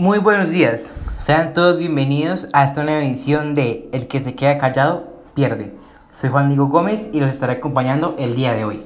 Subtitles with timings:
[0.00, 0.84] Muy buenos días,
[1.24, 5.74] sean todos bienvenidos a esta nueva edición de El que se queda callado pierde.
[6.12, 8.84] Soy Juan Diego Gómez y los estaré acompañando el día de hoy.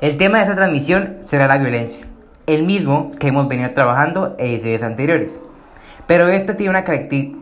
[0.00, 2.06] El tema de esta transmisión será la violencia,
[2.46, 5.40] el mismo que hemos venido trabajando en ediciones anteriores.
[6.06, 6.84] Pero esta tiene una,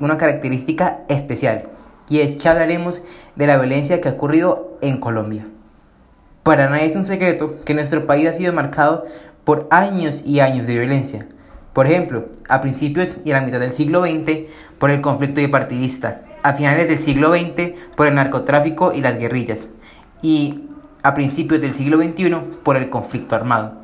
[0.01, 1.65] una característica especial
[2.09, 3.03] y es que hablaremos
[3.37, 5.47] de la violencia que ha ocurrido en Colombia.
[6.43, 9.05] Para nadie es un secreto que nuestro país ha sido marcado
[9.45, 11.27] por años y años de violencia
[11.75, 14.45] por ejemplo, a principios y a la mitad del siglo XX
[14.79, 19.67] por el conflicto bipartidista, a finales del siglo XX por el narcotráfico y las guerrillas,
[20.23, 20.69] y
[21.03, 23.75] a principios del siglo XXI por el conflicto armado.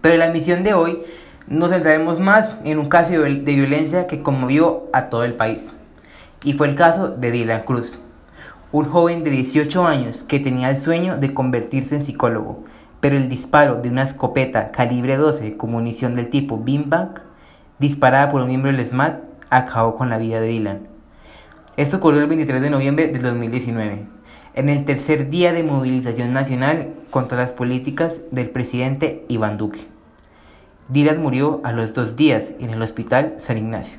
[0.00, 1.02] Pero en la misión de hoy
[1.46, 5.72] nos centraremos más en un caso de violencia que conmovió a todo el país,
[6.42, 7.98] y fue el caso de Dylan Cruz,
[8.72, 12.64] un joven de 18 años que tenía el sueño de convertirse en psicólogo,
[13.04, 17.20] pero el disparo de una escopeta calibre 12 con munición del tipo beanbag,
[17.78, 20.88] disparada por un miembro del SMAT, acabó con la vida de Dylan.
[21.76, 24.06] Esto ocurrió el 23 de noviembre del 2019,
[24.54, 29.86] en el tercer día de movilización nacional contra las políticas del presidente Iván Duque.
[30.88, 33.98] Dylan murió a los dos días en el hospital San Ignacio.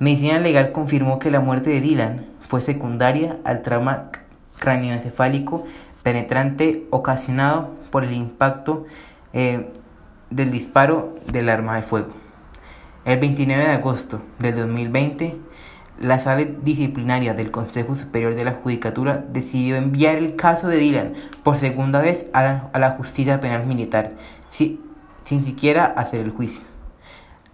[0.00, 4.10] Medicina legal confirmó que la muerte de Dylan fue secundaria al trauma
[4.58, 5.64] cráneoencefálico
[6.02, 8.86] penetrante ocasionado por el impacto
[9.32, 9.70] eh,
[10.30, 12.12] del disparo del arma de fuego.
[13.04, 15.36] El 29 de agosto del 2020,
[16.00, 21.14] la sala disciplinaria del Consejo Superior de la Judicatura decidió enviar el caso de Dylan
[21.42, 24.12] por segunda vez a la, justicia penal militar,
[24.50, 24.78] sin
[25.44, 26.62] siquiera hacer el juicio.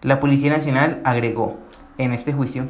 [0.02, 1.58] La Policía Nacional agregó
[1.98, 2.66] en este juicio,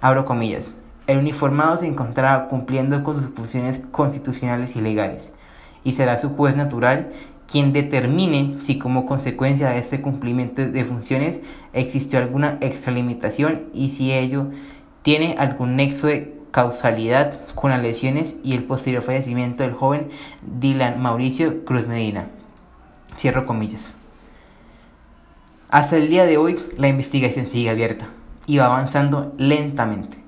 [0.00, 0.70] abro comillas,
[1.08, 5.32] el uniformado se encontraba cumpliendo con sus funciones constitucionales y legales
[5.82, 7.12] y será su juez natural
[7.50, 11.40] quien determine si como consecuencia de este cumplimiento de funciones
[11.72, 14.48] existió alguna extralimitación y si ello
[15.02, 20.10] tiene algún nexo de causalidad con las lesiones y el posterior fallecimiento del joven
[20.42, 22.26] Dylan Mauricio Cruz Medina.
[23.18, 23.94] Cierro comillas.
[25.70, 28.08] Hasta el día de hoy la investigación sigue abierta
[28.46, 30.27] y va avanzando lentamente.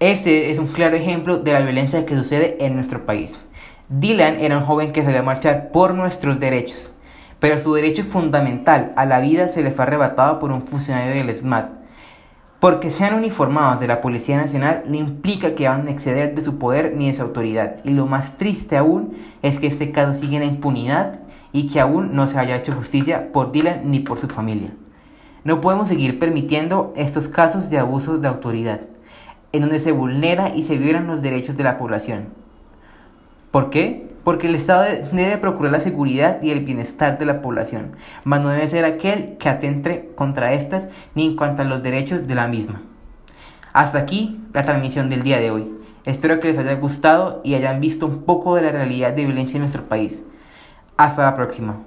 [0.00, 3.40] Este es un claro ejemplo de la violencia que sucede en nuestro país.
[3.88, 6.92] Dylan era un joven que salía a marchar por nuestros derechos,
[7.40, 11.34] pero su derecho fundamental a la vida se le fue arrebatado por un funcionario del
[11.34, 11.70] SMAT.
[12.60, 16.58] Porque sean uniformados de la Policía Nacional no implica que van a exceder de su
[16.58, 17.78] poder ni de su autoridad.
[17.82, 21.22] Y lo más triste aún es que este caso sigue en la impunidad
[21.52, 24.70] y que aún no se haya hecho justicia por Dylan ni por su familia.
[25.42, 28.82] No podemos seguir permitiendo estos casos de abuso de autoridad,
[29.52, 32.28] en donde se vulnera y se violan los derechos de la población.
[33.50, 34.08] ¿Por qué?
[34.24, 37.92] Porque el Estado debe procurar la seguridad y el bienestar de la población,
[38.24, 42.26] mas no debe ser aquel que atente contra estas ni en cuanto a los derechos
[42.26, 42.82] de la misma.
[43.72, 45.72] Hasta aquí la transmisión del día de hoy.
[46.04, 49.56] Espero que les haya gustado y hayan visto un poco de la realidad de violencia
[49.56, 50.22] en nuestro país.
[50.96, 51.80] Hasta la próxima.